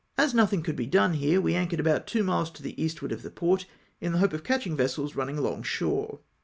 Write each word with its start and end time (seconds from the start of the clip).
As 0.17 0.33
nothing 0.33 0.63
could 0.63 0.75
be 0.75 0.87
done 0.87 1.13
here, 1.13 1.39
we 1.39 1.53
anchored 1.53 1.79
about 1.79 2.07
two 2.07 2.23
miles 2.23 2.49
to 2.53 2.63
the 2.63 2.73
eastward 2.83 3.11
of 3.11 3.21
the 3.21 3.29
port, 3.29 3.67
in 3.99 4.13
the 4.13 4.17
hope 4.17 4.33
of 4.33 4.43
catching 4.43 4.75
vessels 4.75 5.15
running 5.15 5.37
along 5.37 5.61
shore. 5.61 6.21